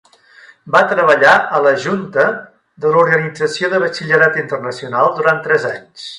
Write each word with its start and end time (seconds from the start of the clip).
Va 0.75 0.79
treballar 0.93 1.33
a 1.57 1.59
la 1.65 1.73
junta 1.83 2.23
de 2.85 2.95
l'Organització 2.95 3.71
de 3.75 3.83
Batxillerat 3.85 4.41
Internacional 4.47 5.15
durant 5.21 5.45
tres 5.49 5.71
anys. 5.77 6.09